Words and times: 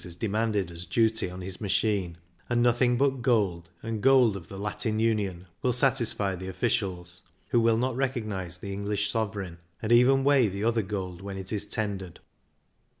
is 0.03 0.15
demanded 0.15 0.71
as 0.71 0.87
duty 0.87 1.29
on 1.29 1.41
his 1.41 1.61
machine, 1.61 2.17
and 2.49 2.59
nothing 2.63 2.97
but 2.97 3.21
gold, 3.21 3.69
and 3.83 4.01
gold 4.01 4.35
of 4.35 4.47
the 4.47 4.57
Latin 4.57 4.97
union, 4.99 5.45
will 5.61 5.71
satisfy 5.71 6.33
the 6.35 6.47
officials, 6.47 7.21
who 7.49 7.59
will 7.59 7.77
not 7.77 7.95
recognise 7.95 8.57
the 8.57 8.73
English 8.73 9.13
sove 9.13 9.35
reign, 9.35 9.59
and 9.79 9.91
even 9.91 10.23
weigh 10.23 10.47
the 10.47 10.63
other 10.63 10.81
gold 10.81 11.21
when 11.21 11.37
it 11.37 11.53
is 11.53 11.65
tendered. 11.65 12.19